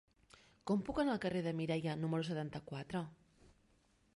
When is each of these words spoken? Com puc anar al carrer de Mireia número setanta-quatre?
Com 0.69 0.79
puc 0.87 1.01
anar 1.03 1.13
al 1.17 1.21
carrer 1.25 1.43
de 1.49 1.53
Mireia 1.59 1.95
número 2.05 2.27
setanta-quatre? 2.31 3.03